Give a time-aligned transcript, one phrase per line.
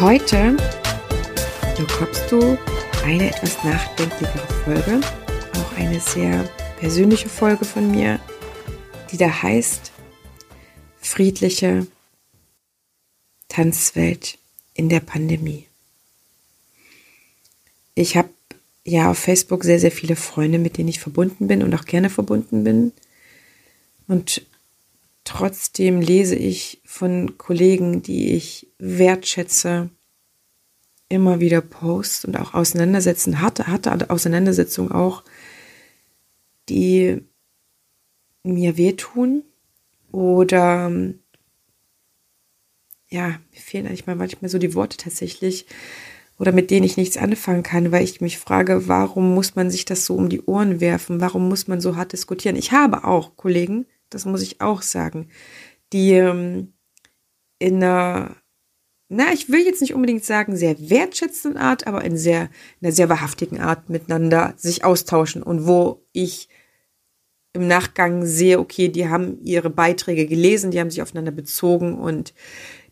[0.00, 0.56] Heute
[1.76, 2.58] bekommst du
[3.04, 5.00] eine etwas nachdenklichere Folge,
[5.54, 6.44] auch eine sehr
[6.78, 8.18] persönliche Folge von mir,
[9.10, 9.92] die da heißt
[11.00, 11.86] Friedliche
[13.48, 14.38] Tanzwelt
[14.74, 15.66] in der Pandemie.
[17.94, 18.30] Ich habe
[18.90, 22.10] ja auf Facebook sehr, sehr viele Freunde, mit denen ich verbunden bin und auch gerne
[22.10, 22.92] verbunden bin.
[24.06, 24.46] Und
[25.24, 29.90] trotzdem lese ich von Kollegen, die ich wertschätze,
[31.08, 35.24] immer wieder Posts und auch Auseinandersetzen, harte, harte Auseinandersetzungen auch,
[36.68, 37.22] die
[38.42, 39.42] mir wehtun
[40.12, 40.90] oder
[43.08, 45.66] ja, mir fehlen eigentlich manchmal so die Worte tatsächlich,
[46.40, 49.84] oder mit denen ich nichts anfangen kann, weil ich mich frage, warum muss man sich
[49.84, 51.20] das so um die Ohren werfen?
[51.20, 52.56] Warum muss man so hart diskutieren?
[52.56, 55.28] Ich habe auch Kollegen, das muss ich auch sagen,
[55.92, 56.72] die ähm,
[57.58, 58.36] in einer,
[59.10, 62.44] na, ich will jetzt nicht unbedingt sagen, sehr wertschätzenden Art, aber in sehr,
[62.80, 66.48] in einer sehr wahrhaftigen Art miteinander sich austauschen und wo ich
[67.52, 72.32] im Nachgang sehe, okay, die haben ihre Beiträge gelesen, die haben sich aufeinander bezogen und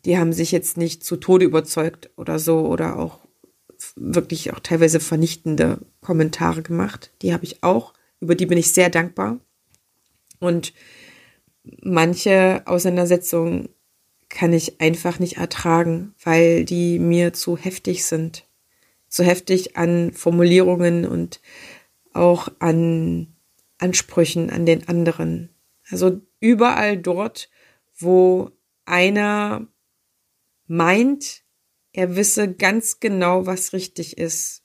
[0.05, 3.28] die haben sich jetzt nicht zu Tode überzeugt oder so oder auch
[4.01, 7.13] wirklich auch teilweise vernichtende Kommentare gemacht.
[7.23, 9.41] Die habe ich auch, über die bin ich sehr dankbar.
[10.41, 10.73] Und
[11.83, 13.69] manche Auseinandersetzungen
[14.29, 18.47] kann ich einfach nicht ertragen, weil die mir zu heftig sind.
[19.08, 21.41] Zu heftig an Formulierungen und
[22.13, 23.35] auch an
[23.79, 25.51] Ansprüchen an den anderen.
[25.91, 27.48] Also überall dort,
[27.97, 28.51] wo
[28.85, 29.67] einer
[30.67, 31.42] meint,
[31.93, 34.63] er wisse ganz genau, was richtig ist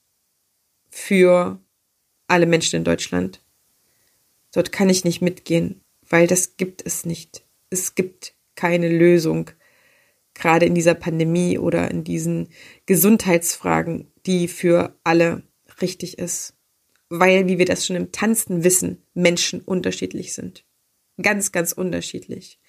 [0.90, 1.60] für
[2.28, 3.42] alle Menschen in Deutschland.
[4.52, 7.44] Dort kann ich nicht mitgehen, weil das gibt es nicht.
[7.70, 9.50] Es gibt keine Lösung,
[10.34, 12.50] gerade in dieser Pandemie oder in diesen
[12.86, 15.44] Gesundheitsfragen, die für alle
[15.82, 16.56] richtig ist.
[17.10, 20.66] Weil, wie wir das schon im Tanzen wissen, Menschen unterschiedlich sind.
[21.22, 22.60] Ganz, ganz unterschiedlich.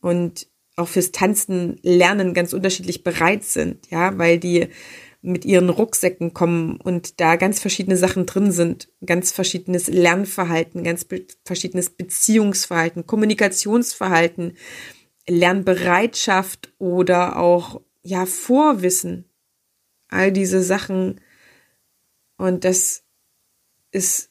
[0.00, 0.48] Und
[0.80, 4.68] auch fürs Tanzen lernen ganz unterschiedlich bereit sind, ja, weil die
[5.22, 11.04] mit ihren Rucksäcken kommen und da ganz verschiedene Sachen drin sind, ganz verschiedenes Lernverhalten, ganz
[11.04, 14.56] be verschiedenes Beziehungsverhalten, Kommunikationsverhalten,
[15.28, 19.26] Lernbereitschaft oder auch ja Vorwissen,
[20.08, 21.20] all diese Sachen.
[22.38, 23.04] Und das
[23.92, 24.30] ist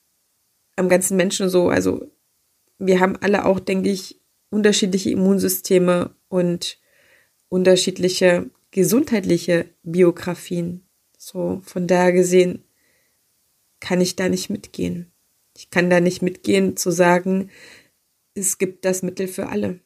[0.75, 2.11] am ganzen Menschen so, also
[2.79, 6.79] wir haben alle auch, denke ich, unterschiedliche Immunsysteme und
[7.50, 10.88] unterschiedliche gesundheitliche Biografien.
[11.17, 12.63] So von daher gesehen
[13.79, 15.12] kann ich da nicht mitgehen.
[15.57, 17.50] Ich kann da nicht mitgehen zu sagen,
[18.34, 19.79] es gibt das Mittel für alle.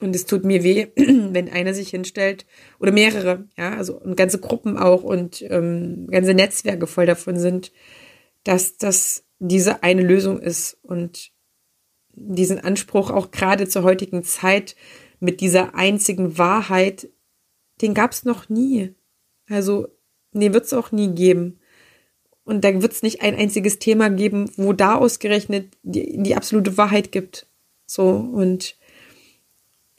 [0.00, 2.44] Und es tut mir weh, wenn einer sich hinstellt
[2.80, 7.72] oder mehrere, ja, also und ganze Gruppen auch und ähm, ganze Netzwerke voll davon sind,
[8.42, 11.30] dass das diese eine Lösung ist und
[12.14, 14.76] diesen Anspruch auch gerade zur heutigen Zeit
[15.22, 17.08] mit dieser einzigen Wahrheit,
[17.80, 18.92] den gab es noch nie.
[19.48, 19.86] Also,
[20.32, 21.60] nee, wird es auch nie geben.
[22.44, 26.76] Und da wird es nicht ein einziges Thema geben, wo da ausgerechnet die, die absolute
[26.76, 27.46] Wahrheit gibt.
[27.86, 28.76] So, und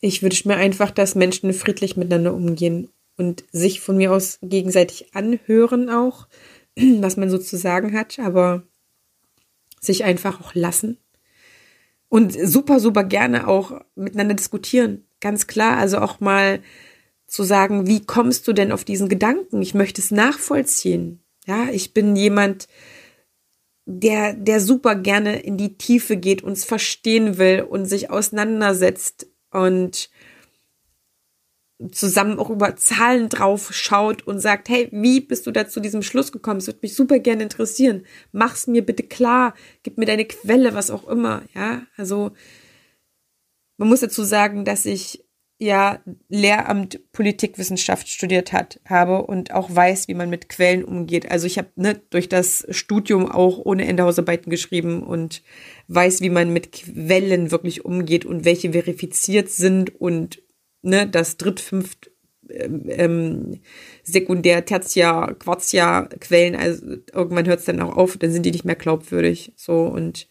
[0.02, 5.16] ich wünsche mir einfach, dass Menschen friedlich miteinander umgehen und sich von mir aus gegenseitig
[5.16, 6.28] anhören auch,
[6.76, 8.64] was man so zu sagen hat, aber
[9.80, 10.98] sich einfach auch lassen
[12.14, 15.04] und super, super gerne auch miteinander diskutieren.
[15.24, 16.60] Ganz klar, also auch mal
[17.28, 19.62] zu sagen, wie kommst du denn auf diesen Gedanken?
[19.62, 21.24] Ich möchte es nachvollziehen.
[21.46, 22.68] Ja, ich bin jemand,
[23.86, 30.10] der, der super gerne in die Tiefe geht, uns verstehen will und sich auseinandersetzt und
[31.94, 36.04] zusammen auch über Zahlen drauf schaut und sagt, hey, wie bist du da zu diesem
[36.04, 36.58] Schluss gekommen?
[36.58, 38.06] Es würde mich super gerne interessieren.
[38.34, 39.54] Mach's mir bitte klar,
[39.84, 41.84] gib mir deine Quelle, was auch immer, ja?
[41.96, 42.34] Also
[43.78, 45.24] man muss dazu sagen, dass ich
[45.60, 51.32] ja Lehramt Politikwissenschaft studiert hat, habe und auch weiß, wie man mit Quellen umgeht.
[51.32, 55.42] Also ich habe ne, durch das Studium auch ohne Ende Hausarbeiten geschrieben und
[55.88, 60.42] weiß, wie man mit Quellen wirklich umgeht und welche verifiziert sind und
[60.82, 62.12] ne, das Dritt-, Fünft-,
[62.50, 63.62] ähm, ähm,
[64.04, 68.76] Sekundär-, Tertiär-, Quartiär-Quellen, also irgendwann hört es dann auch auf, dann sind die nicht mehr
[68.76, 69.54] glaubwürdig.
[69.56, 70.28] So und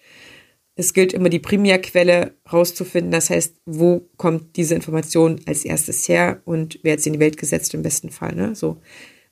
[0.74, 3.12] es gilt immer die Primärquelle rauszufinden.
[3.12, 7.20] Das heißt, wo kommt diese Information als erstes her und wer hat sie in die
[7.20, 8.34] Welt gesetzt im besten Fall.
[8.34, 8.54] Ne?
[8.54, 8.80] So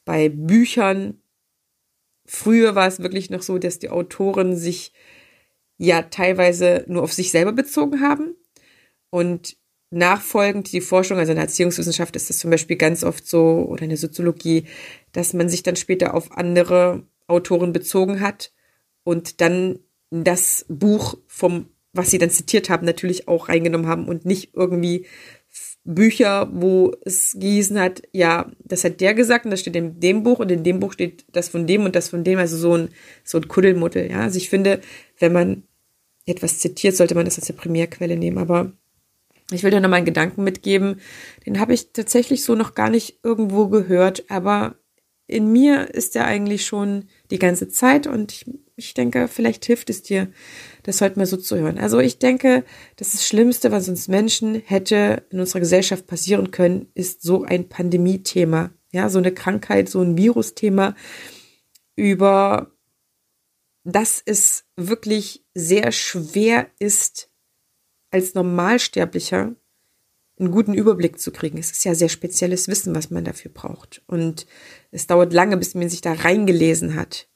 [0.05, 1.23] bei Büchern.
[2.27, 4.93] Früher war es wirklich noch so, dass die Autoren sich
[5.79, 8.37] ja teilweise nur auf sich selber bezogen haben
[9.11, 9.57] und
[9.91, 13.83] nachfolgend die Forschung, also in der Erziehungswissenschaft ist das zum Beispiel ganz oft so oder
[13.83, 14.67] in der Soziologie,
[15.13, 18.53] dass man sich dann später auf andere Autoren bezogen hat
[19.03, 19.81] und dann
[20.11, 25.07] das Buch vom, was sie dann zitiert haben, natürlich auch reingenommen haben und nicht irgendwie
[25.85, 30.23] Bücher, wo es gießen hat, ja, das hat der gesagt und das steht in dem
[30.23, 32.75] Buch und in dem Buch steht das von dem und das von dem, also so
[32.77, 32.91] ein,
[33.25, 34.21] so ein Kuddelmuddel, ja.
[34.21, 34.81] Also ich finde,
[35.19, 35.63] wenn man
[36.27, 38.73] etwas zitiert, sollte man das als eine Primärquelle nehmen, aber
[39.53, 41.01] ich will dir noch mal einen Gedanken mitgeben,
[41.47, 44.77] den habe ich tatsächlich so noch gar nicht irgendwo gehört, aber
[45.27, 48.45] in mir ist er eigentlich schon die ganze Zeit und ich
[48.81, 50.31] ich denke, vielleicht hilft es dir,
[50.83, 51.79] das heute mal so zu hören.
[51.79, 52.65] Also ich denke,
[52.97, 57.69] das, das Schlimmste, was uns Menschen hätte in unserer Gesellschaft passieren können, ist so ein
[57.69, 58.71] Pandemie-Thema.
[58.93, 60.97] Ja, so eine Krankheit, so ein Virus-Thema,
[61.95, 62.73] über
[63.85, 67.31] das es wirklich sehr schwer ist,
[68.11, 69.55] als Normalsterblicher
[70.41, 71.59] einen guten Überblick zu kriegen.
[71.59, 74.03] Es ist ja sehr spezielles Wissen, was man dafür braucht.
[74.07, 74.47] Und
[74.91, 77.29] es dauert lange, bis man sich da reingelesen hat.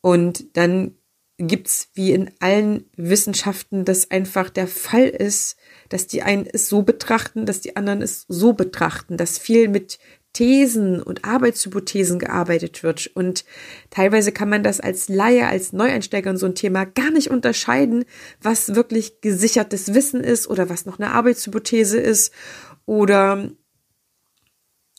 [0.00, 0.96] Und dann
[1.38, 5.56] gibt's wie in allen Wissenschaften, dass einfach der Fall ist,
[5.88, 9.98] dass die einen es so betrachten, dass die anderen es so betrachten, dass viel mit
[10.32, 13.10] Thesen und Arbeitshypothesen gearbeitet wird.
[13.14, 13.44] Und
[13.88, 18.04] teilweise kann man das als Laie, als Neueinsteiger in so ein Thema gar nicht unterscheiden,
[18.40, 22.32] was wirklich gesichertes Wissen ist oder was noch eine Arbeitshypothese ist
[22.86, 23.50] oder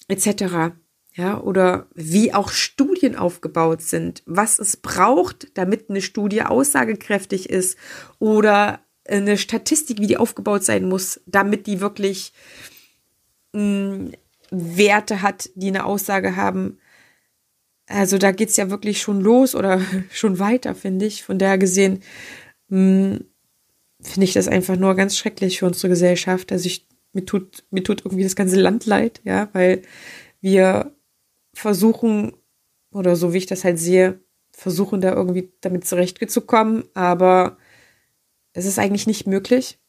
[0.08, 0.74] etc
[1.14, 7.78] ja, oder wie auch Studien aufgebaut sind, was es braucht, damit eine Studie aussagekräftig ist
[8.20, 12.34] oder eine Statistik, wie die aufgebaut sein muss, damit die wirklich
[13.52, 14.12] mh, mm,
[14.52, 16.78] Werte hat, die eine Aussage haben.
[17.88, 19.82] Also da geht's ja wirklich schon los oder
[20.12, 21.24] schon weiter, finde ich.
[21.24, 22.02] Von daher gesehen
[22.70, 23.18] mm,
[24.02, 26.54] finde ich das einfach nur ganz schrecklich für unsere Gesellschaft.
[26.54, 29.82] Also ich, mir tut, mir tut irgendwie das ganze Land leid, ja, weil
[30.40, 30.94] wir
[31.54, 32.34] versuchen,
[32.94, 34.20] oder so wie ich das halt sehe,
[34.52, 37.58] versuchen da irgendwie damit zurechtzukommen, aber
[38.54, 39.80] es ist eigentlich nicht möglich.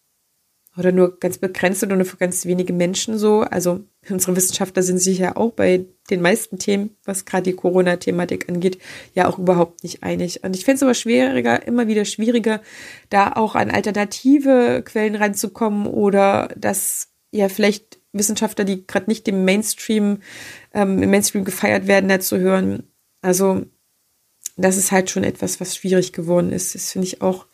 [0.78, 3.40] Oder nur ganz begrenzt oder nur für ganz wenige Menschen so.
[3.40, 8.48] Also unsere Wissenschaftler sind sich ja auch bei den meisten Themen, was gerade die Corona-Thematik
[8.48, 8.78] angeht,
[9.12, 10.42] ja auch überhaupt nicht einig.
[10.44, 12.62] Und ich finde es aber schwieriger, immer wieder schwieriger,
[13.10, 19.44] da auch an alternative Quellen ranzukommen oder das ja vielleicht Wissenschaftler, die gerade nicht dem
[19.44, 20.18] Mainstream,
[20.72, 22.84] ähm, im Mainstream gefeiert werden, da zu hören.
[23.22, 23.66] Also
[24.56, 26.74] das ist halt schon etwas, was schwierig geworden ist.
[26.74, 27.46] Das finde ich auch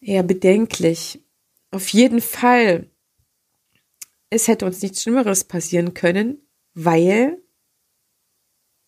[0.00, 1.24] eher bedenklich.
[1.70, 2.90] Auf jeden Fall,
[4.30, 6.38] es hätte uns nichts Schlimmeres passieren können,
[6.74, 7.38] weil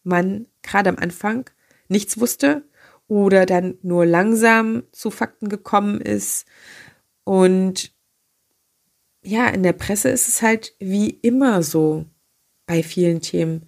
[0.03, 1.49] man gerade am Anfang
[1.89, 2.69] nichts wusste
[3.09, 6.47] oder dann nur langsam zu Fakten gekommen ist
[7.25, 7.96] und
[9.27, 12.07] ja, in der Presse ist es halt wie immer so
[12.65, 13.67] bei vielen Themen.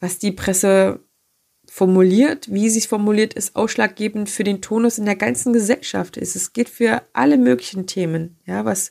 [0.00, 1.00] Was die Presse
[1.68, 6.16] formuliert, wie sie es formuliert, ist ausschlaggebend für den Tonus in der ganzen Gesellschaft.
[6.16, 8.38] Es geht für alle möglichen Themen.
[8.46, 8.90] Ja, was,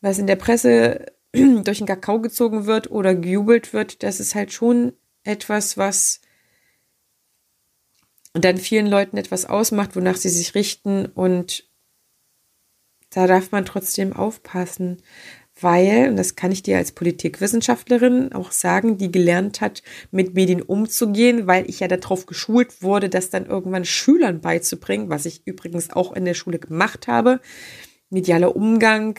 [0.00, 4.52] was in der Presse durch den Kakao gezogen wird oder gejubelt wird, das ist halt
[4.52, 4.92] schon
[5.22, 6.20] etwas, was
[8.32, 11.67] dann vielen Leuten etwas ausmacht, wonach sie sich richten und
[13.10, 14.98] da darf man trotzdem aufpassen,
[15.60, 20.62] weil, und das kann ich dir als Politikwissenschaftlerin auch sagen, die gelernt hat, mit Medien
[20.62, 25.90] umzugehen, weil ich ja darauf geschult wurde, das dann irgendwann Schülern beizubringen, was ich übrigens
[25.90, 27.40] auch in der Schule gemacht habe.
[28.10, 29.18] Medialer Umgang,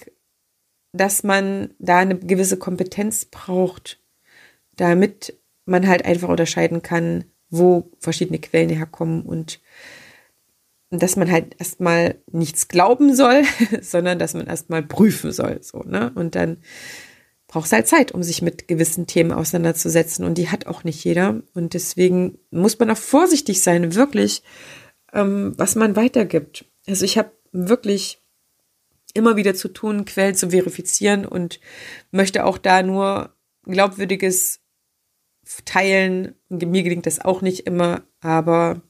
[0.93, 3.99] dass man da eine gewisse Kompetenz braucht,
[4.75, 9.59] damit man halt einfach unterscheiden kann, wo verschiedene Quellen herkommen und
[10.91, 13.43] dass man halt erstmal nichts glauben soll,
[13.81, 16.11] sondern dass man erstmal prüfen soll, so, ne?
[16.15, 16.57] Und dann
[17.47, 21.03] braucht es halt Zeit, um sich mit gewissen Themen auseinanderzusetzen und die hat auch nicht
[21.03, 24.43] jeder und deswegen muss man auch vorsichtig sein, wirklich,
[25.13, 26.65] ähm, was man weitergibt.
[26.87, 28.21] Also ich habe wirklich
[29.13, 31.59] immer wieder zu tun, Quellen zu verifizieren und
[32.11, 34.61] möchte auch da nur glaubwürdiges
[35.65, 36.35] teilen.
[36.49, 38.81] Mir gelingt das auch nicht immer, aber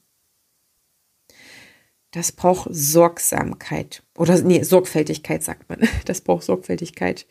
[2.12, 5.80] das braucht Sorgsamkeit oder nee, Sorgfältigkeit sagt man.
[6.04, 7.26] Das braucht Sorgfältigkeit.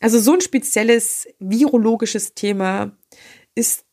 [0.00, 2.96] Also so ein spezielles virologisches Thema
[3.54, 3.84] ist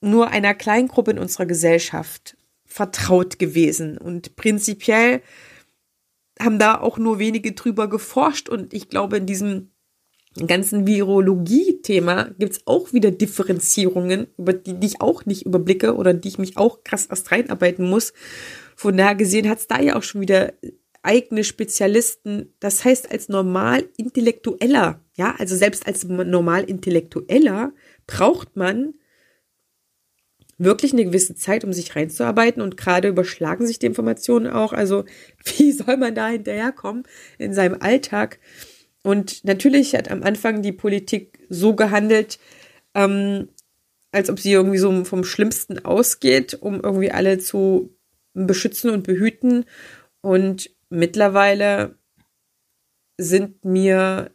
[0.00, 5.22] nur einer kleinen Gruppe in unserer Gesellschaft vertraut gewesen und prinzipiell
[6.38, 9.70] haben da auch nur wenige drüber geforscht und ich glaube in diesem
[10.46, 16.28] ganzen Virologie-Thema gibt's auch wieder Differenzierungen, über die, die ich auch nicht überblicke oder die
[16.28, 18.12] ich mich auch krass erst reinarbeiten muss.
[18.80, 20.54] Von daher gesehen hat's da ja auch schon wieder
[21.02, 22.54] eigene Spezialisten.
[22.60, 27.74] Das heißt, als normal Intellektueller, ja, also selbst als normal Intellektueller
[28.06, 28.94] braucht man
[30.56, 34.72] wirklich eine gewisse Zeit, um sich reinzuarbeiten und gerade überschlagen sich die Informationen auch.
[34.72, 35.04] Also
[35.58, 37.02] wie soll man da hinterherkommen
[37.36, 38.38] in seinem Alltag?
[39.02, 42.38] Und natürlich hat am Anfang die Politik so gehandelt,
[42.94, 43.50] ähm,
[44.10, 47.94] als ob sie irgendwie so vom Schlimmsten ausgeht, um irgendwie alle zu
[48.34, 49.64] beschützen und behüten.
[50.20, 51.98] Und mittlerweile
[53.16, 54.30] sind mir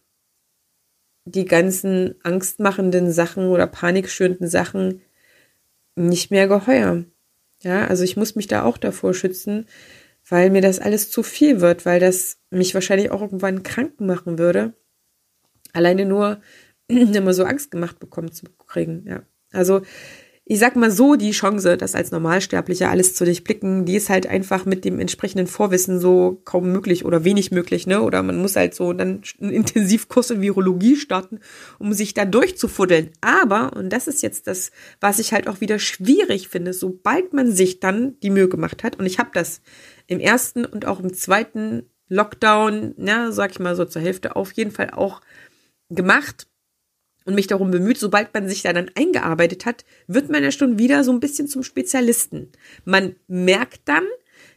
[1.25, 5.01] die ganzen angstmachenden Sachen oder panikschürenden Sachen
[5.95, 7.03] nicht mehr geheuer.
[7.61, 9.65] Ja, also ich muss mich da auch davor schützen,
[10.27, 14.37] weil mir das alles zu viel wird, weil das mich wahrscheinlich auch irgendwann krank machen
[14.37, 14.73] würde.
[15.73, 16.41] Alleine nur
[16.87, 19.23] immer so Angst gemacht bekommen zu kriegen, ja.
[19.51, 19.81] Also
[20.47, 24.27] ich sag mal so, die Chance, das als Normalsterblicher alles zu durchblicken, die ist halt
[24.27, 28.03] einfach mit dem entsprechenden Vorwissen so kaum möglich oder wenig möglich, ne?
[28.03, 31.39] Oder man muss halt so dann einen Intensivkurs in Virologie starten,
[31.79, 33.09] um sich da durchzufuddeln.
[33.21, 34.69] Aber, und das ist jetzt das,
[35.01, 38.99] was ich halt auch wieder schwierig finde, sobald man sich dann die Mühe gemacht hat,
[38.99, 39.61] und ich habe das
[40.05, 44.51] im ersten und auch im zweiten Lockdown, ja, sag ich mal so zur Hälfte auf
[44.51, 45.21] jeden Fall auch
[45.89, 46.45] gemacht,
[47.25, 50.79] und mich darum bemüht, sobald man sich da dann eingearbeitet hat, wird man ja schon
[50.79, 52.51] wieder so ein bisschen zum Spezialisten.
[52.85, 54.05] Man merkt dann,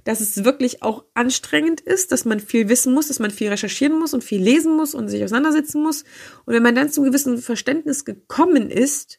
[0.05, 3.99] dass es wirklich auch anstrengend ist, dass man viel wissen muss, dass man viel recherchieren
[3.99, 6.05] muss und viel lesen muss und sich auseinandersetzen muss.
[6.45, 9.19] Und wenn man dann zum gewissen Verständnis gekommen ist,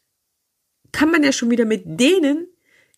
[0.91, 2.47] kann man ja schon wieder mit denen,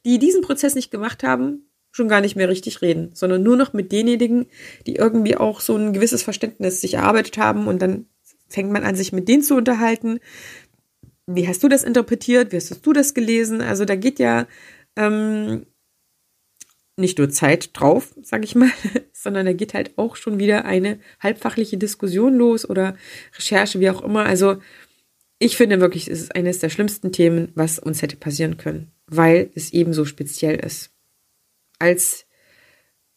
[0.05, 3.74] die diesen Prozess nicht gemacht haben, schon gar nicht mehr richtig reden, sondern nur noch
[3.74, 4.48] mit denjenigen,
[4.88, 8.05] die irgendwie auch so ein gewisses Verständnis sich erarbeitet haben und dann
[8.51, 10.20] fängt man an, sich mit denen zu unterhalten.
[11.27, 12.51] Wie hast du das interpretiert?
[12.51, 13.62] Wie hast du das gelesen?
[13.62, 14.48] Also da geht ja
[14.96, 15.65] ähm,
[16.98, 18.72] nicht nur Zeit drauf, sag ich mal,
[19.13, 22.96] sondern da geht halt auch schon wieder eine halbfachliche Diskussion los oder
[23.36, 24.25] Recherche, wie auch immer.
[24.25, 24.58] Also
[25.39, 29.50] ich finde wirklich, es ist eines der schlimmsten Themen, was uns hätte passieren können, weil
[29.55, 30.91] es eben so speziell ist.
[31.79, 32.27] Als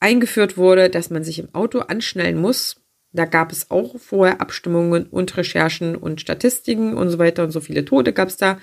[0.01, 2.84] eingeführt wurde, dass man sich im Auto anschnallen muss,
[3.15, 7.61] da gab es auch vorher Abstimmungen und Recherchen und Statistiken und so weiter und so
[7.61, 8.59] viele Tote gab es da.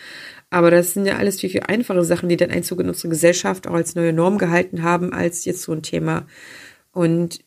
[0.50, 3.66] Aber das sind ja alles viel, viel einfache Sachen, die den Einzug in unsere Gesellschaft
[3.66, 6.28] auch als neue Norm gehalten haben, als jetzt so ein Thema.
[6.92, 7.40] Und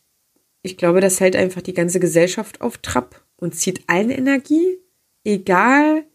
[0.62, 4.78] ich glaube, das hält einfach die ganze Gesellschaft auf Trab und zieht allen Energie,
[5.24, 6.06] egal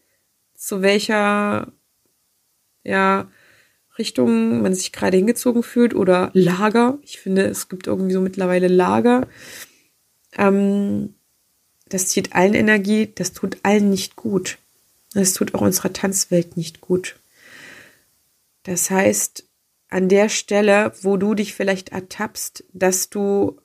[0.56, 1.72] zu welcher,
[2.82, 3.30] ja,
[3.96, 6.98] Richtung man sich gerade hingezogen fühlt oder Lager.
[7.02, 9.28] Ich finde, es gibt irgendwie so mittlerweile Lager
[10.36, 11.14] ähm,
[11.88, 14.58] das zieht allen Energie, das tut allen nicht gut.
[15.12, 17.16] Das tut auch unserer Tanzwelt nicht gut.
[18.62, 19.44] Das heißt,
[19.88, 23.60] an der Stelle, wo du dich vielleicht ertappst, dass du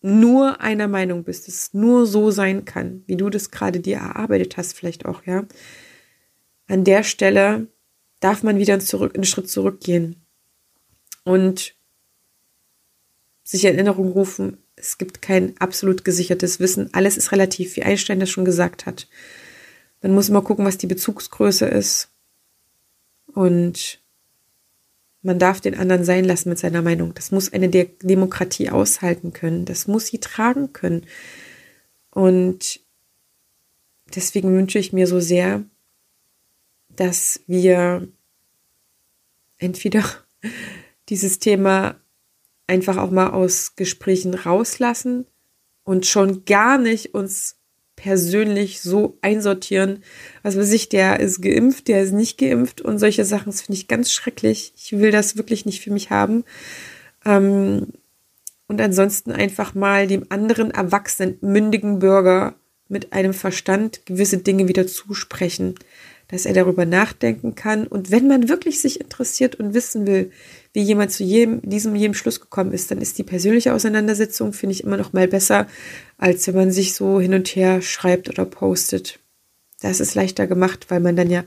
[0.00, 3.98] nur einer Meinung bist, dass es nur so sein kann, wie du das gerade dir
[3.98, 5.44] erarbeitet hast, vielleicht auch, ja.
[6.68, 7.66] An der Stelle
[8.20, 10.24] darf man wieder zurück, einen Schritt zurückgehen
[11.24, 11.74] und
[13.42, 16.92] sich in Erinnerung rufen, es gibt kein absolut gesichertes Wissen.
[16.92, 19.08] Alles ist relativ, wie Einstein das schon gesagt hat.
[20.02, 22.08] Man muss immer gucken, was die Bezugsgröße ist.
[23.26, 24.00] Und
[25.22, 27.12] man darf den anderen sein lassen mit seiner Meinung.
[27.14, 29.66] Das muss eine De Demokratie aushalten können.
[29.66, 31.06] Das muss sie tragen können.
[32.10, 32.80] Und
[34.14, 35.62] deswegen wünsche ich mir so sehr,
[36.88, 38.08] dass wir
[39.58, 40.04] entweder
[41.10, 41.99] dieses Thema
[42.70, 45.26] einfach auch mal aus Gesprächen rauslassen
[45.84, 47.56] und schon gar nicht uns
[47.96, 50.02] persönlich so einsortieren.
[50.42, 53.78] Was weiß ich, der ist geimpft, der ist nicht geimpft und solche Sachen, das finde
[53.78, 54.72] ich ganz schrecklich.
[54.76, 56.44] Ich will das wirklich nicht für mich haben.
[57.26, 57.88] Ähm,
[58.68, 62.54] und ansonsten einfach mal dem anderen erwachsenen, mündigen Bürger
[62.88, 65.74] mit einem Verstand gewisse Dinge wieder zusprechen.
[66.30, 67.88] Dass er darüber nachdenken kann.
[67.88, 70.30] Und wenn man wirklich sich interessiert und wissen will,
[70.72, 74.74] wie jemand zu jedem, diesem jedem Schluss gekommen ist, dann ist die persönliche Auseinandersetzung, finde
[74.74, 75.66] ich, immer noch mal besser,
[76.18, 79.18] als wenn man sich so hin und her schreibt oder postet.
[79.80, 81.44] Das ist leichter gemacht, weil man dann ja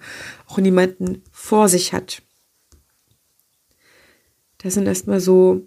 [0.48, 2.22] auch niemanden vor sich hat.
[4.58, 5.62] Das sind erstmal so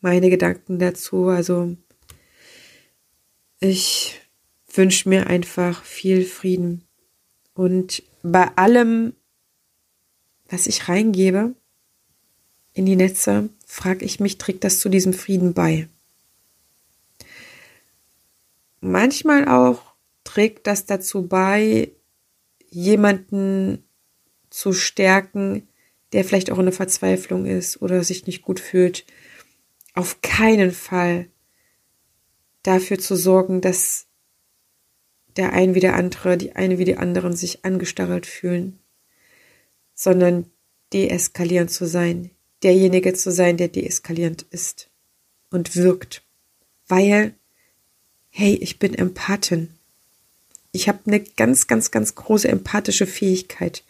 [0.00, 1.26] meine Gedanken dazu.
[1.26, 1.76] Also
[3.60, 4.20] ich
[4.72, 6.84] wünsche mir einfach viel Frieden.
[7.52, 9.12] Und bei allem,
[10.48, 11.54] was ich reingebe
[12.72, 15.88] in die Netze, frage ich mich, trägt das zu diesem Frieden bei?
[18.80, 21.92] Manchmal auch trägt das dazu bei,
[22.70, 23.84] jemanden
[24.48, 25.68] zu stärken,
[26.12, 29.04] der vielleicht auch in der Verzweiflung ist oder sich nicht gut fühlt,
[29.92, 31.28] auf keinen Fall
[32.62, 34.06] dafür zu sorgen, dass
[35.36, 38.78] der ein wie der andere, die eine wie die anderen sich angestarrt fühlen,
[39.94, 40.46] sondern
[40.92, 42.30] deeskalierend zu sein,
[42.62, 44.90] derjenige zu sein, der deeskalierend ist
[45.50, 46.22] und wirkt.
[46.86, 47.34] Weil,
[48.30, 49.70] hey, ich bin Empathin.
[50.72, 53.84] Ich habe eine ganz, ganz, ganz große empathische Fähigkeit.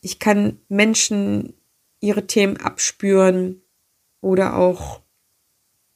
[0.00, 1.54] Ich kann Menschen
[2.00, 3.62] ihre Themen abspüren
[4.20, 5.00] oder auch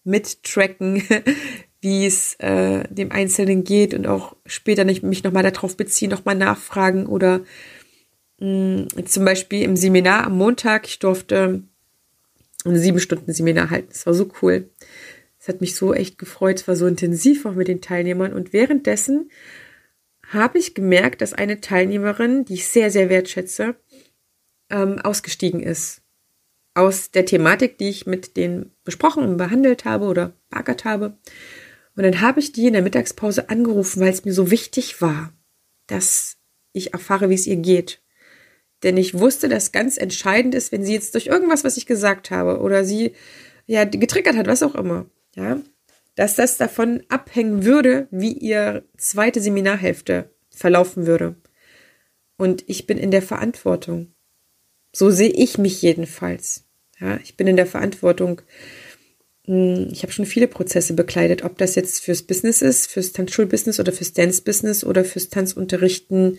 [0.05, 1.03] mittracken,
[1.83, 6.37] wie es äh, dem Einzelnen geht und auch später nicht mich nochmal darauf beziehen, nochmal
[6.37, 7.41] nachfragen oder
[8.39, 11.65] mh, mm, zum Beispiel im Seminar am Montag, ich durfte
[12.65, 13.89] ein sieben Stunden Seminar halten.
[13.91, 14.71] Das war so cool.
[15.39, 16.61] Es hat mich so echt gefreut.
[16.61, 18.33] Es war so intensiv auch mit den Teilnehmern.
[18.33, 19.31] Und währenddessen
[20.29, 23.75] habe ich gemerkt, dass eine Teilnehmerin, die ich sehr, sehr wertschätze,
[24.71, 26.03] ähm, ausgestiegen ist.
[26.75, 31.19] Aus der Thematik, die ich mit denen besprochen und behandelt habe oder beackert habe.
[31.95, 35.33] Und dann habe ich die in der Mittagspause angerufen, weil es mir so wichtig war,
[35.87, 36.37] dass
[36.73, 38.03] ich erfahre, wie es ihr geht.
[38.83, 42.31] Denn ich wusste, dass ganz entscheidend ist, wenn sie jetzt durch irgendwas, was ich gesagt
[42.31, 43.13] habe, oder sie
[43.67, 45.07] ja getriggert hat, was auch immer,
[45.37, 45.61] ja,
[46.15, 51.37] dass das davon abhängen würde, wie ihr zweite Seminarhälfte verlaufen würde.
[52.37, 54.15] Und ich bin in der Verantwortung.
[54.93, 56.65] So sehe ich mich jedenfalls.
[57.01, 58.43] Ja, ich bin in der Verantwortung.
[59.47, 63.81] Hm, ich habe schon viele Prozesse bekleidet, ob das jetzt fürs Business ist, fürs Tanzschulbusiness
[63.81, 66.39] oder fürs Dance-Business oder fürs Tanzunterrichten,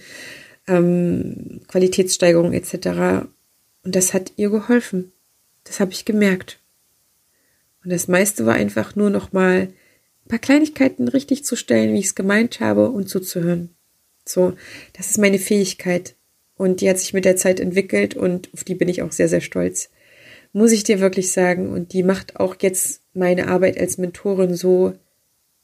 [0.68, 3.28] ähm, Qualitätssteigerung etc.
[3.84, 5.12] Und das hat ihr geholfen.
[5.66, 6.60] Das habe ich gemerkt.
[7.84, 9.68] Und das meiste war einfach nur noch mal
[10.26, 13.70] ein paar Kleinigkeiten richtig zu stellen, wie ich es gemeint habe und zuzuhören.
[14.26, 14.54] So,
[14.94, 16.16] das ist meine Fähigkeit.
[16.56, 19.28] Und die hat sich mit der Zeit entwickelt und auf die bin ich auch sehr,
[19.28, 19.90] sehr stolz.
[20.54, 21.72] Muss ich dir wirklich sagen.
[21.72, 24.94] Und die macht auch jetzt meine Arbeit als Mentorin so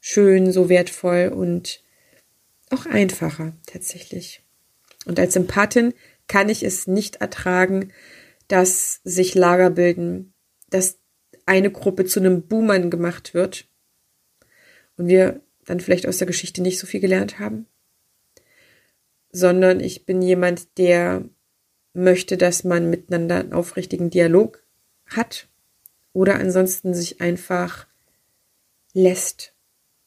[0.00, 1.82] schön, so wertvoll und
[2.70, 4.42] auch einfacher tatsächlich.
[5.06, 5.94] Und als Empathin
[6.28, 7.92] kann ich es nicht ertragen,
[8.48, 10.32] dass sich Lager bilden,
[10.68, 10.98] dass
[11.46, 13.66] eine Gruppe zu einem Boomern gemacht wird
[14.96, 17.66] und wir dann vielleicht aus der Geschichte nicht so viel gelernt haben
[19.32, 21.24] sondern ich bin jemand, der
[21.92, 24.62] möchte, dass man miteinander einen aufrichtigen Dialog
[25.10, 25.48] hat
[26.12, 27.86] oder ansonsten sich einfach
[28.92, 29.52] lässt,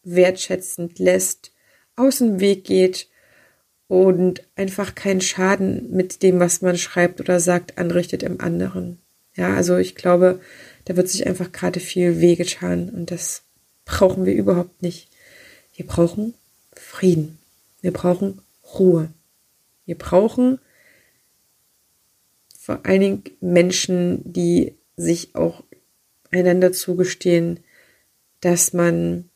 [0.04, 1.52] wertschätzend lässt,
[1.96, 3.08] aus dem Weg geht
[3.88, 9.00] und einfach keinen Schaden mit dem, was man schreibt oder sagt, anrichtet im anderen.
[9.36, 10.42] Ja, also ich glaube,
[10.86, 13.44] da wird sich einfach gerade viel wehgetan und das
[13.86, 15.10] brauchen wir überhaupt nicht.
[15.76, 16.34] Wir brauchen
[16.74, 17.40] Frieden.
[17.82, 18.42] Wir brauchen
[18.78, 19.10] Ruhe.
[19.86, 20.60] Wir brauchen
[22.58, 25.64] vor allen Dingen Menschen, die sich auch
[26.32, 27.60] einander zugestehen,
[28.42, 29.30] dass man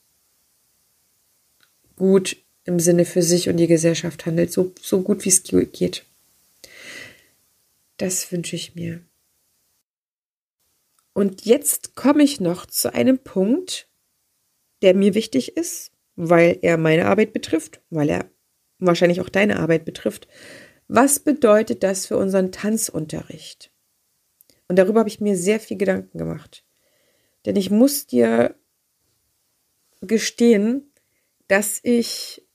[1.95, 6.05] gut im Sinne für sich und die Gesellschaft handelt, so, so gut wie es geht.
[7.97, 9.01] Das wünsche ich mir.
[11.13, 13.87] Und jetzt komme ich noch zu einem Punkt,
[14.83, 18.29] der mir wichtig ist, weil er meine Arbeit betrifft, weil er
[18.79, 20.27] wahrscheinlich auch deine Arbeit betrifft.
[20.87, 23.71] Was bedeutet das für unseren Tanzunterricht?
[24.67, 26.63] Und darüber habe ich mir sehr viel Gedanken gemacht.
[27.45, 28.55] Denn ich muss dir
[30.01, 30.91] gestehen,
[31.47, 32.45] dass ich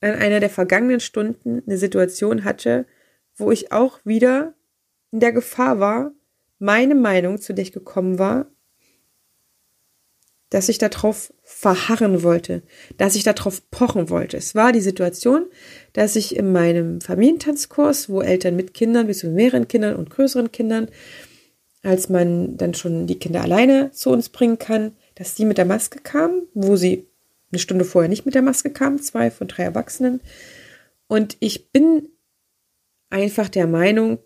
[0.00, 2.86] an einer der vergangenen Stunden eine Situation hatte,
[3.36, 4.54] wo ich auch wieder
[5.10, 6.12] in der Gefahr war,
[6.58, 8.50] meine Meinung, zu der ich gekommen war,
[10.50, 12.62] dass ich darauf verharren wollte,
[12.96, 14.36] dass ich darauf pochen wollte.
[14.36, 15.46] Es war die Situation,
[15.94, 20.52] dass ich in meinem Familientanzkurs, wo Eltern mit Kindern, bis zu mehreren Kindern und größeren
[20.52, 20.88] Kindern,
[21.84, 25.64] als man dann schon die Kinder alleine zu uns bringen kann, dass die mit der
[25.64, 27.06] Maske kamen, wo sie
[27.52, 30.20] eine Stunde vorher nicht mit der Maske kamen, zwei von drei Erwachsenen.
[31.06, 32.08] Und ich bin
[33.10, 34.18] einfach der Meinung,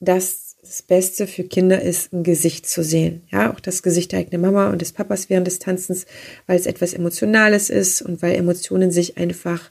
[0.00, 3.22] dass das Beste für Kinder ist, ein Gesicht zu sehen.
[3.30, 6.04] Ja, auch das Gesicht der eigenen Mama und des Papas während des Tanzens,
[6.46, 9.70] weil es etwas Emotionales ist und weil Emotionen sich einfach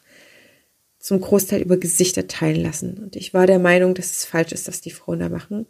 [0.98, 2.98] zum Großteil über Gesichter teilen lassen.
[2.98, 5.68] Und ich war der Meinung, dass es falsch ist, dass die Frauen da machen.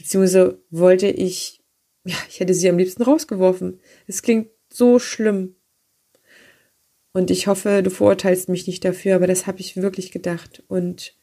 [0.00, 1.62] Beziehungsweise wollte ich,
[2.04, 3.80] ja, ich hätte sie am liebsten rausgeworfen.
[4.06, 5.56] Es klingt so schlimm.
[7.12, 10.62] Und ich hoffe, du verurteilst mich nicht dafür, aber das habe ich wirklich gedacht.
[10.68, 11.18] Und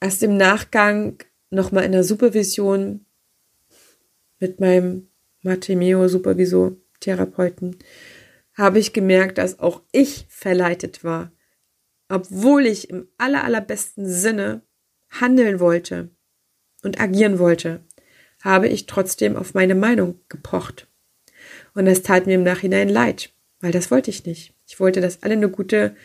[0.00, 1.18] erst im Nachgang
[1.50, 3.04] nochmal in der Supervision
[4.38, 5.08] mit meinem
[5.42, 7.76] Matemeo Supervisor Therapeuten
[8.56, 11.32] habe ich gemerkt, dass auch ich verleitet war,
[12.08, 14.62] obwohl ich im aller, allerbesten Sinne
[15.10, 16.14] handeln wollte
[16.84, 17.80] und agieren wollte,
[18.42, 20.88] habe ich trotzdem auf meine Meinung gepocht.
[21.74, 24.54] Und das tat mir im Nachhinein leid, weil das wollte ich nicht.
[24.66, 25.96] Ich wollte, dass alle eine gute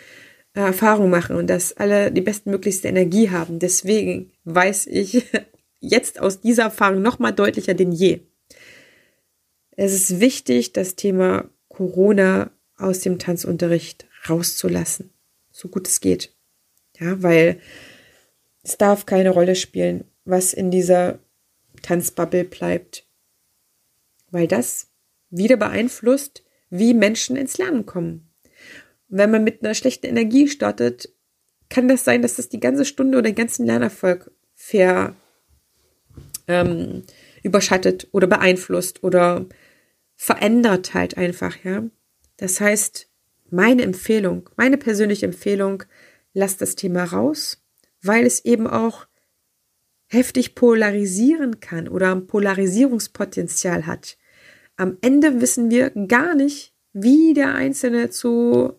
[0.53, 3.59] äh, Erfahrung machen und dass alle die bestmöglichste Energie haben.
[3.59, 5.25] Deswegen weiß ich
[5.79, 8.21] jetzt aus dieser Erfahrung noch mal deutlicher denn je.
[9.71, 15.11] Es ist wichtig, das Thema Corona aus dem Tanzunterricht rauszulassen
[15.59, 16.33] so gut es geht.
[16.99, 17.59] Ja, weil
[18.63, 21.19] es darf keine Rolle spielen, was in dieser
[21.81, 23.05] Tanzbubble bleibt.
[24.31, 24.87] Weil das
[25.29, 28.29] wieder beeinflusst, wie Menschen ins Lernen kommen.
[29.07, 31.09] Wenn man mit einer schlechten Energie startet,
[31.69, 35.15] kann das sein, dass das die ganze Stunde oder den ganzen Lernerfolg ver
[36.47, 37.03] ähm,
[37.43, 39.45] überschattet oder beeinflusst oder
[40.15, 41.83] verändert halt einfach, ja.
[42.37, 43.09] Das heißt,
[43.49, 45.83] meine Empfehlung, meine persönliche Empfehlung,
[46.33, 47.63] lass das Thema raus,
[48.01, 49.07] weil es eben auch
[50.09, 54.17] heftig polarisieren kann oder ein Polarisierungspotenzial hat.
[54.75, 58.73] Am Ende wissen wir gar nicht, wie der Einzelne zu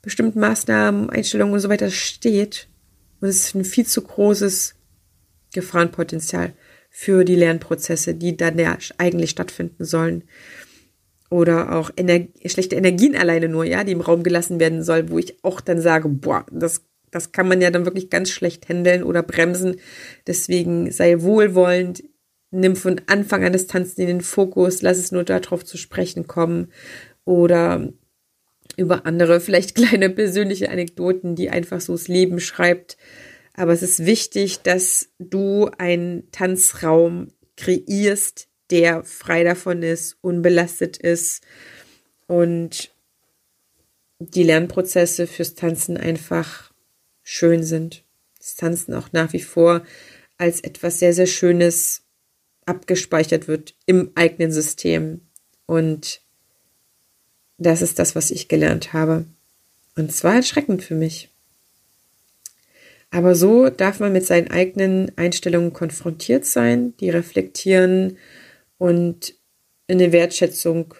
[0.00, 2.68] bestimmten Maßnahmen, Einstellungen und so weiter steht.
[3.20, 4.74] Und es ist ein viel zu großes
[5.52, 6.54] Gefahrenpotenzial
[6.88, 10.24] für die Lernprozesse, die dann ja eigentlich stattfinden sollen
[11.30, 15.18] oder auch Ener schlechte Energien alleine nur, ja, die im Raum gelassen werden soll, wo
[15.18, 19.02] ich auch dann sage, boah, das, das kann man ja dann wirklich ganz schlecht handeln
[19.02, 19.76] oder bremsen.
[20.26, 22.04] Deswegen sei wohlwollend,
[22.50, 26.26] nimm von Anfang an das Tanzen in den Fokus, lass es nur darauf zu sprechen
[26.26, 26.72] kommen
[27.24, 27.92] oder
[28.76, 32.96] über andere, vielleicht kleine persönliche Anekdoten, die einfach so das Leben schreibt.
[33.54, 41.42] Aber es ist wichtig, dass du einen Tanzraum kreierst, der frei davon ist, unbelastet ist
[42.26, 42.92] und
[44.20, 46.67] die Lernprozesse fürs Tanzen einfach
[47.30, 48.04] schön sind.
[48.38, 49.84] Das Tanzen auch nach wie vor
[50.38, 52.04] als etwas sehr, sehr Schönes
[52.64, 55.20] abgespeichert wird im eigenen System.
[55.66, 56.22] Und
[57.58, 59.26] das ist das, was ich gelernt habe.
[59.94, 61.28] Und zwar erschreckend für mich.
[63.10, 68.16] Aber so darf man mit seinen eigenen Einstellungen konfrontiert sein, die reflektieren
[68.78, 69.34] und
[69.86, 70.94] in eine Wertschätzung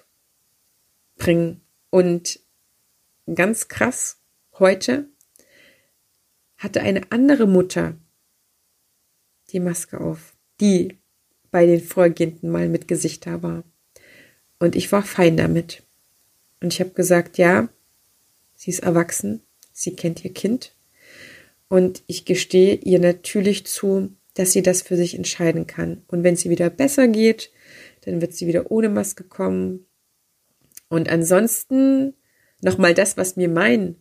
[1.17, 1.63] bringen.
[1.89, 2.41] Und
[3.35, 4.19] ganz krass,
[4.59, 5.07] heute
[6.59, 7.97] hatte eine andere Mutter
[9.53, 10.99] die Maske auf, die
[11.51, 13.65] bei den vorgehenden Mal mit Gesicht da war.
[14.59, 15.83] Und ich war fein damit.
[16.61, 17.69] Und ich habe gesagt, ja,
[18.55, 19.41] sie ist erwachsen,
[19.73, 20.75] sie kennt ihr Kind.
[21.69, 26.03] Und ich gestehe ihr natürlich zu, dass sie das für sich entscheiden kann.
[26.09, 27.51] Und wenn sie wieder besser geht,
[28.03, 29.87] dann wird sie wieder ohne Maske kommen.
[30.89, 32.15] Und ansonsten
[32.61, 33.97] nochmal das, was mir mein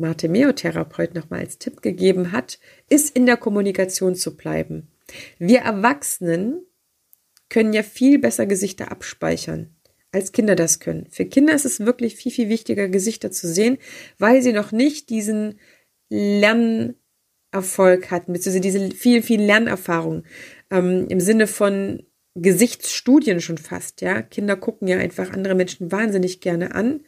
[0.00, 2.58] Martemeo-Therapeut nochmal als Tipp gegeben hat,
[2.88, 4.88] ist in der Kommunikation zu bleiben.
[5.38, 6.64] Wir Erwachsenen
[7.48, 9.74] können ja viel besser Gesichter abspeichern,
[10.12, 11.06] als Kinder das können.
[11.10, 13.78] Für Kinder ist es wirklich viel, viel wichtiger, Gesichter zu sehen,
[14.18, 15.58] weil sie noch nicht diesen
[16.08, 20.24] Lernerfolg hatten, beziehungsweise diese viel, viel Lernerfahrung
[20.70, 24.22] ähm, im Sinne von Gesichtsstudien schon fast, ja.
[24.22, 27.00] Kinder gucken ja einfach andere Menschen wahnsinnig gerne an.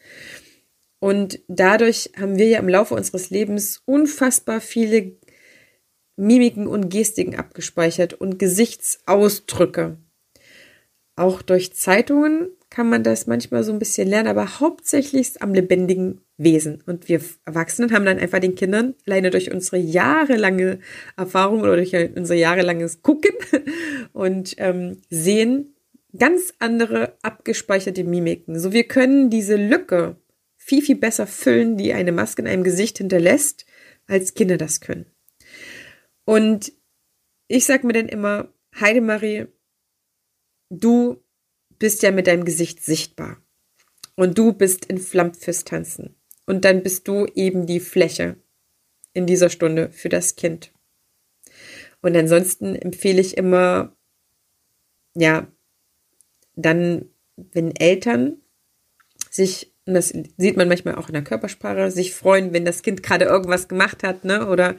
[1.02, 5.16] Und dadurch haben wir ja im Laufe unseres Lebens unfassbar viele
[6.14, 9.96] Mimiken und Gestiken abgespeichert und Gesichtsausdrücke.
[11.16, 16.20] Auch durch Zeitungen kann man das manchmal so ein bisschen lernen, aber hauptsächlich am lebendigen
[16.36, 16.84] Wesen.
[16.86, 20.78] Und wir Erwachsenen haben dann einfach den Kindern alleine durch unsere jahrelange
[21.16, 23.34] Erfahrung oder durch unser jahrelanges Gucken
[24.12, 25.74] und ähm, Sehen
[26.16, 28.60] ganz andere abgespeicherte Mimiken.
[28.60, 30.16] So wir können diese Lücke
[30.64, 33.66] viel, viel besser füllen, die eine Maske in einem Gesicht hinterlässt,
[34.06, 35.06] als Kinder das können.
[36.24, 36.72] Und
[37.48, 39.46] ich sag mir dann immer, Heidemarie,
[40.70, 41.22] du
[41.78, 43.42] bist ja mit deinem Gesicht sichtbar.
[44.14, 46.14] Und du bist entflammt fürs Tanzen.
[46.46, 48.36] Und dann bist du eben die Fläche.
[49.14, 50.72] in dieser Stunde für das Kind.
[52.00, 53.94] Und ansonsten empfehle ich immer,
[55.14, 55.46] ja,
[56.56, 58.40] dann, wenn Eltern
[59.30, 63.02] sich, und das sieht man manchmal auch in der Körpersprache, sich freuen, wenn das Kind
[63.02, 64.76] gerade irgendwas gemacht hat, ne, oder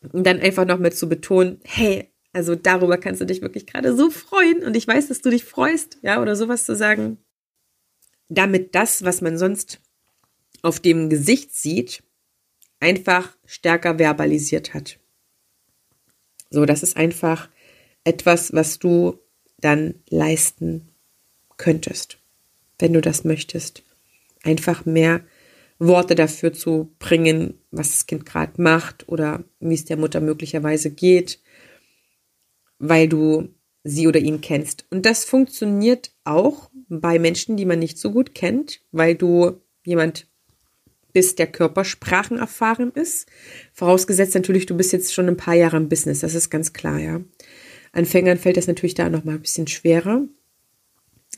[0.00, 4.10] dann einfach noch mit zu betonen, hey, also darüber kannst du dich wirklich gerade so
[4.10, 7.18] freuen und ich weiß, dass du dich freust, ja, oder sowas zu sagen.
[8.28, 9.80] Damit das, was man sonst
[10.62, 12.02] auf dem Gesicht sieht,
[12.80, 14.98] einfach stärker verbalisiert hat.
[16.50, 17.48] So, das ist einfach
[18.04, 19.18] etwas, was du
[19.58, 20.88] dann leisten
[21.56, 22.18] könntest,
[22.78, 23.82] wenn du das möchtest.
[24.42, 25.20] Einfach mehr
[25.78, 30.90] Worte dafür zu bringen, was das Kind gerade macht oder wie es der Mutter möglicherweise
[30.90, 31.40] geht,
[32.78, 33.48] weil du
[33.84, 34.86] sie oder ihn kennst.
[34.90, 40.26] Und das funktioniert auch bei Menschen, die man nicht so gut kennt, weil du jemand
[41.12, 43.28] bist, der Körpersprachen erfahren ist.
[43.72, 46.98] Vorausgesetzt natürlich, du bist jetzt schon ein paar Jahre im Business, das ist ganz klar,
[46.98, 47.20] ja.
[47.92, 50.22] Anfängern fällt das natürlich da noch mal ein bisschen schwerer.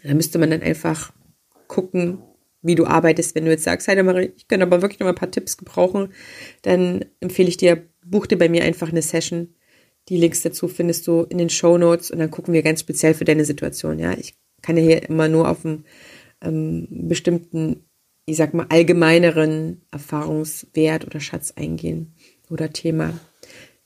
[0.03, 1.13] Da müsste man dann einfach
[1.71, 2.19] gucken,
[2.63, 3.35] wie du arbeitest.
[3.35, 6.13] Wenn du jetzt sagst, hey, Marie, ich kann aber wirklich noch ein paar Tipps gebrauchen,
[6.63, 9.55] dann empfehle ich dir, buch dir bei mir einfach eine Session.
[10.09, 13.15] Die Links dazu findest du in den Show Notes und dann gucken wir ganz speziell
[13.15, 13.99] für deine Situation.
[13.99, 15.85] Ja, ich kann ja hier immer nur auf einen
[16.43, 17.85] ähm, bestimmten,
[18.27, 22.15] ich sag mal, allgemeineren Erfahrungswert oder Schatz eingehen
[22.51, 23.19] oder Thema.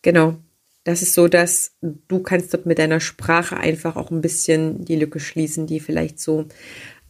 [0.02, 0.36] Genau.
[0.84, 4.96] Das ist so, dass du kannst dort mit deiner Sprache einfach auch ein bisschen die
[4.96, 6.44] Lücke schließen, die vielleicht so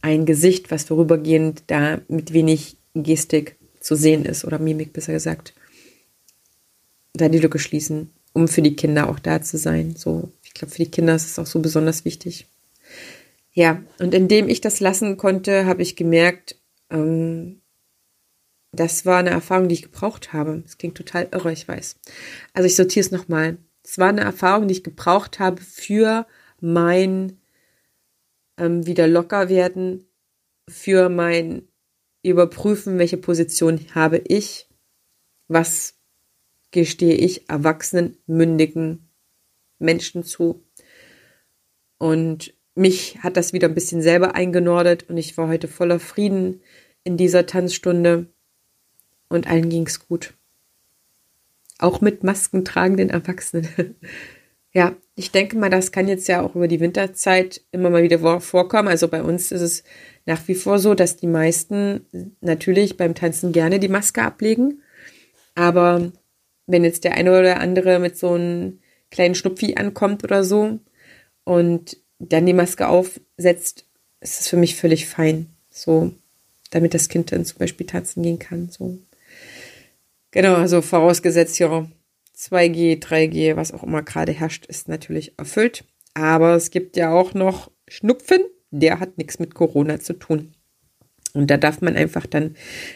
[0.05, 5.55] ein Gesicht, was vorübergehend da mit wenig Gestik zu sehen ist oder Mimik besser gesagt,
[7.13, 9.95] da die Lücke schließen, um für die Kinder auch da zu sein.
[9.97, 12.45] So, ich glaube, für die Kinder ist es auch so besonders wichtig.
[13.51, 16.55] Ja, und indem ich das lassen konnte, habe ich gemerkt,
[16.91, 17.61] ähm,
[18.71, 20.61] das war eine Erfahrung, die ich gebraucht habe.
[20.63, 21.95] Das klingt total irre, ich weiß.
[22.53, 23.57] Also ich sortiere es nochmal.
[23.83, 26.27] Es war eine Erfahrung, die ich gebraucht habe für
[26.61, 27.39] mein
[28.57, 30.05] ähm, wieder locker werden,
[30.67, 31.67] für mein
[32.23, 34.67] Überprüfen, welche Position habe ich,
[35.47, 35.95] was
[36.71, 39.09] gestehe ich erwachsenen, mündigen
[39.79, 40.63] Menschen zu.
[41.97, 46.61] Und mich hat das wieder ein bisschen selber eingenordet und ich war heute voller Frieden
[47.03, 48.27] in dieser Tanzstunde
[49.29, 50.33] und allen ging's gut.
[51.77, 53.67] Auch mit Masken tragenden Erwachsenen.
[54.75, 58.41] Ja, ich denke mal, das kann jetzt ja auch über die Winterzeit immer mal wieder
[58.41, 58.89] vorkommen.
[58.89, 59.83] Also bei uns ist es
[60.25, 62.05] nach wie vor so, dass die meisten
[62.41, 64.81] natürlich beim Tanzen gerne die Maske ablegen.
[65.55, 66.11] Aber
[66.67, 68.79] wenn jetzt der eine oder andere mit so einem
[69.11, 70.77] kleinen Schnupfi ankommt oder so
[71.45, 73.85] und dann die Maske aufsetzt,
[74.19, 75.47] ist es für mich völlig fein.
[75.69, 76.11] So,
[76.71, 78.67] damit das Kind dann zum Beispiel tanzen gehen kann.
[78.69, 78.97] So.
[80.31, 81.87] Genau, also vorausgesetzt, ja,
[82.49, 85.85] 2G, 3G, was auch immer gerade herrscht, ist natürlich erfüllt.
[86.13, 90.53] Aber es gibt ja auch noch Schnupfen, der hat nichts mit Corona zu tun.
[91.33, 92.55] Und da darf man einfach dann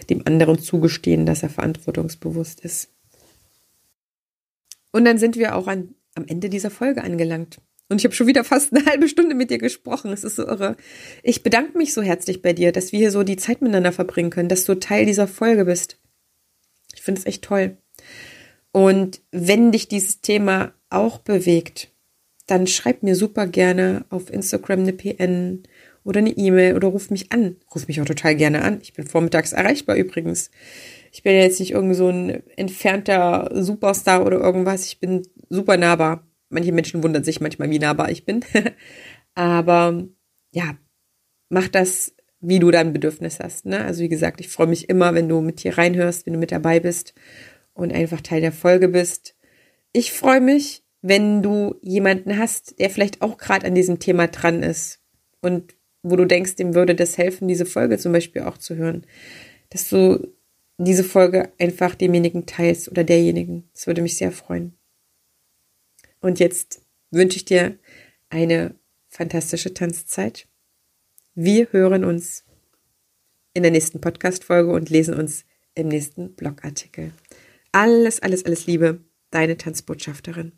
[0.09, 2.93] dem anderen zugestehen, dass er verantwortungsbewusst ist.
[4.91, 7.59] Und dann sind wir auch an, am Ende dieser Folge angelangt.
[7.89, 10.11] Und ich habe schon wieder fast eine halbe Stunde mit dir gesprochen.
[10.13, 10.77] Es ist so irre.
[11.23, 14.29] Ich bedanke mich so herzlich bei dir, dass wir hier so die Zeit miteinander verbringen
[14.29, 15.99] können, dass du Teil dieser Folge bist.
[16.93, 17.77] Ich finde es echt toll.
[18.71, 21.91] Und wenn dich dieses Thema auch bewegt,
[22.47, 25.63] dann schreib mir super gerne auf Instagram eine PN
[26.03, 27.57] oder eine E-Mail oder ruf mich an.
[27.73, 28.79] Ruf mich auch total gerne an.
[28.81, 30.49] Ich bin vormittags erreichbar übrigens.
[31.11, 34.85] Ich bin jetzt nicht irgend so ein entfernter Superstar oder irgendwas.
[34.85, 36.27] Ich bin super nahbar.
[36.49, 38.43] Manche Menschen wundern sich manchmal, wie nahbar ich bin.
[39.35, 40.03] Aber
[40.51, 40.75] ja,
[41.49, 43.65] mach das, wie du dein Bedürfnis hast.
[43.65, 43.83] Ne?
[43.83, 46.51] Also wie gesagt, ich freue mich immer, wenn du mit hier reinhörst, wenn du mit
[46.51, 47.13] dabei bist
[47.79, 49.35] und einfach Teil der Folge bist.
[49.93, 54.63] Ich freue mich, wenn du jemanden hast, der vielleicht auch gerade an diesem Thema dran
[54.63, 54.99] ist
[55.41, 59.05] und wo du denkst, dem würde das helfen, diese Folge zum Beispiel auch zu hören,
[59.69, 60.27] dass du
[60.77, 63.69] diese Folge einfach demjenigen teilst oder derjenigen.
[63.73, 64.73] Das würde mich sehr freuen.
[66.21, 67.77] Und jetzt wünsche ich dir
[68.29, 68.75] eine
[69.09, 70.47] fantastische Tanzzeit.
[71.35, 72.45] Wir hören uns
[73.53, 77.11] in der nächsten Podcast-Folge und lesen uns im nächsten Blogartikel.
[77.71, 80.53] Alles, alles, alles Liebe, deine Tanzbotschafterin.